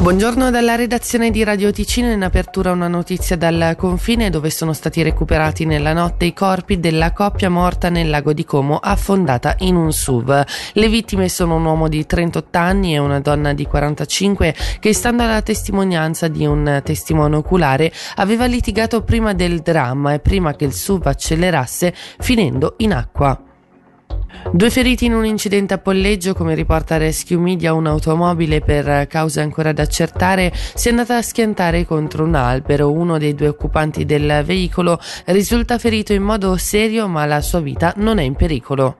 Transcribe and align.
Buongiorno 0.00 0.50
dalla 0.50 0.76
redazione 0.76 1.30
di 1.30 1.44
Radio 1.44 1.70
Ticino, 1.70 2.10
in 2.10 2.22
apertura 2.22 2.72
una 2.72 2.88
notizia 2.88 3.36
dal 3.36 3.74
confine 3.76 4.30
dove 4.30 4.48
sono 4.48 4.72
stati 4.72 5.02
recuperati 5.02 5.66
nella 5.66 5.92
notte 5.92 6.24
i 6.24 6.32
corpi 6.32 6.80
della 6.80 7.12
coppia 7.12 7.50
morta 7.50 7.90
nel 7.90 8.08
lago 8.08 8.32
di 8.32 8.46
Como 8.46 8.78
affondata 8.78 9.56
in 9.58 9.76
un 9.76 9.92
SUV. 9.92 10.42
Le 10.72 10.88
vittime 10.88 11.28
sono 11.28 11.56
un 11.56 11.66
uomo 11.66 11.86
di 11.88 12.06
38 12.06 12.56
anni 12.56 12.94
e 12.94 12.98
una 12.98 13.20
donna 13.20 13.52
di 13.52 13.66
45 13.66 14.54
che 14.80 14.94
stando 14.94 15.22
alla 15.22 15.42
testimonianza 15.42 16.28
di 16.28 16.46
un 16.46 16.80
testimone 16.82 17.36
oculare 17.36 17.92
aveva 18.14 18.46
litigato 18.46 19.02
prima 19.02 19.34
del 19.34 19.60
dramma 19.60 20.14
e 20.14 20.20
prima 20.20 20.56
che 20.56 20.64
il 20.64 20.72
SUV 20.72 21.08
accelerasse 21.08 21.94
finendo 22.18 22.72
in 22.78 22.94
acqua. 22.94 23.49
Due 24.52 24.70
feriti 24.70 25.04
in 25.04 25.14
un 25.14 25.24
incidente 25.24 25.74
a 25.74 25.78
Polleggio, 25.78 26.34
come 26.34 26.54
riporta 26.54 26.96
Rescue 26.96 27.36
Media, 27.36 27.72
un'automobile 27.72 28.60
per 28.60 29.06
cause 29.06 29.40
ancora 29.40 29.72
da 29.72 29.82
accertare 29.82 30.52
si 30.54 30.88
è 30.88 30.90
andata 30.90 31.16
a 31.16 31.22
schiantare 31.22 31.84
contro 31.84 32.24
un 32.24 32.34
albero. 32.34 32.90
Uno 32.90 33.18
dei 33.18 33.34
due 33.34 33.48
occupanti 33.48 34.04
del 34.04 34.42
veicolo 34.44 34.98
risulta 35.26 35.78
ferito 35.78 36.12
in 36.12 36.22
modo 36.22 36.56
serio, 36.56 37.06
ma 37.06 37.24
la 37.26 37.40
sua 37.40 37.60
vita 37.60 37.92
non 37.96 38.18
è 38.18 38.22
in 38.22 38.34
pericolo. 38.34 38.99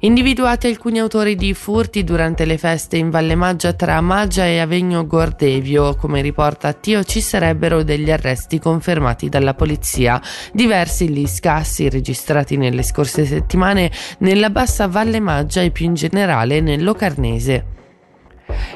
Individuati 0.00 0.66
alcuni 0.66 0.98
autori 0.98 1.34
di 1.34 1.54
furti 1.54 2.04
durante 2.04 2.44
le 2.44 2.58
feste 2.58 2.96
in 2.96 3.10
Valle 3.10 3.34
Maggia 3.34 3.72
tra 3.72 4.00
Maggia 4.00 4.44
e 4.44 4.58
Avegno 4.58 5.06
Gordevio, 5.06 5.94
come 5.96 6.20
riporta 6.20 6.72
Tio 6.72 7.02
ci 7.04 7.20
sarebbero 7.20 7.82
degli 7.82 8.10
arresti 8.10 8.58
confermati 8.58 9.28
dalla 9.28 9.54
polizia. 9.54 10.20
Diversi 10.52 11.08
gli 11.08 11.26
scassi 11.26 11.88
registrati 11.88 12.56
nelle 12.56 12.82
scorse 12.82 13.24
settimane 13.24 13.90
nella 14.18 14.50
bassa 14.50 14.86
Valle 14.86 15.20
Maggia 15.20 15.62
e 15.62 15.70
più 15.70 15.86
in 15.86 15.94
generale 15.94 16.60
nel 16.60 16.82
Locarnese. 16.82 17.77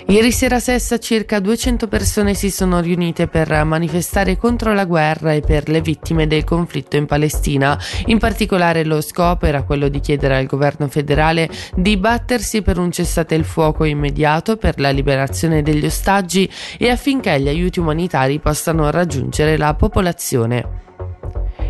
Ieri 0.06 0.33
sera 0.33 0.56
a 0.56 0.61
Sessa 0.61 0.98
circa 0.98 1.38
200 1.38 1.86
persone 1.89 2.34
si 2.34 2.50
sono 2.50 2.81
riunite 2.81 3.28
per 3.28 3.64
manifestare 3.64 4.36
contro 4.36 4.75
la 4.75 4.84
guerra 4.84 5.33
e 5.33 5.41
per 5.41 5.69
le 5.69 5.81
vittime 5.81 6.27
del 6.27 6.45
conflitto 6.45 6.97
in 6.97 7.06
Palestina. 7.06 7.78
In 8.06 8.19
particolare 8.19 8.84
lo 8.84 9.00
scopo 9.00 9.47
era 9.47 9.62
quello 9.62 9.89
di 9.89 10.00
chiedere 10.00 10.36
al 10.36 10.47
governo 10.47 10.89
federale 10.89 11.48
di 11.75 11.97
battersi 11.97 12.62
per 12.62 12.78
un 12.78 12.91
cessate 12.91 13.34
il 13.34 13.45
fuoco 13.45 13.84
immediato 13.84 14.56
per 14.56 14.80
la 14.80 14.91
liberazione 14.91 15.62
degli 15.62 15.86
ostaggi 15.86 16.50
e 16.78 16.91
affinché 16.91 17.41
gli 17.41 17.48
aiuti 17.48 17.78
umanitari 17.78 18.39
possano 18.41 18.91
raggiungere 18.91 19.56
la 19.56 19.75
popolazione. 19.75 20.92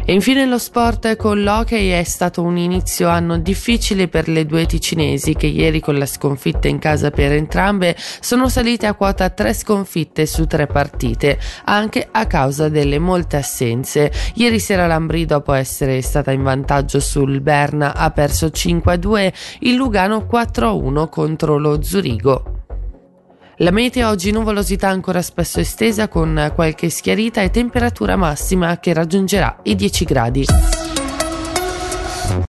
E 0.05 0.12
infine 0.12 0.47
lo 0.47 0.58
sport 0.58 1.14
con 1.14 1.42
l'hockey 1.42 1.91
è 1.91 2.03
stato 2.03 2.42
un 2.42 2.56
inizio 2.56 3.08
anno 3.08 3.39
difficile 3.39 4.09
per 4.09 4.28
le 4.28 4.44
due 4.47 4.67
ticinesi 4.67 5.34
che 5.34 5.47
ieri 5.47 5.78
con 5.78 5.97
la 5.97 6.06
sconfitta 6.06 6.67
in 6.67 6.81
casa 6.81 7.11
per 7.11 7.31
entrambe 7.31 7.94
sono 8.20 8.48
salite 8.48 8.86
a 8.86 8.94
quota 8.94 9.31
tre 9.31 9.55
sconfitte 9.55 10.27
su 10.27 10.47
tre 10.47 10.67
partite, 10.67 11.39
anche 11.67 12.09
a 12.11 12.27
causa 12.27 12.69
delle 12.69 12.98
molte 12.98 13.36
assenze. 13.36 14.11
Ieri 14.34 14.59
sera 14.59 14.89
l'Ambri 14.89 15.25
dopo 15.25 15.53
essere 15.53 16.03
stata 16.03 16.33
in 16.33 16.42
vantaggio 16.42 16.98
sul 16.98 17.41
Berna 17.41 17.94
ha 17.94 18.11
perso 18.11 18.47
5-2, 18.48 19.33
il 19.61 19.75
Lugano 19.77 20.27
4-1 20.28 21.09
contro 21.09 21.59
lo 21.59 21.81
Zurigo. 21.81 22.61
La 23.56 23.70
mete 23.70 24.03
oggi 24.03 24.31
nuvolosità 24.31 24.89
ancora 24.89 25.20
spesso 25.20 25.61
estesa 25.61 26.08
con 26.08 26.53
qualche 26.55 26.89
schiarita 26.89 27.42
e 27.42 27.50
temperatura 27.50 28.17
massima 28.17 28.78
che 28.78 28.94
raggiungerà 28.94 29.59
i 29.64 29.75
10 29.75 30.05
gradi. 30.06 30.44